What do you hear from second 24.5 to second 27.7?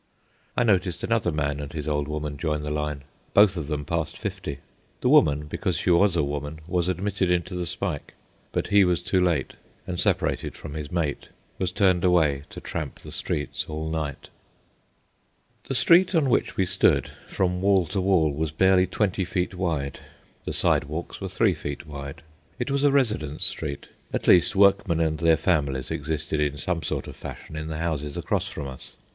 workmen and their families existed in some sort of fashion in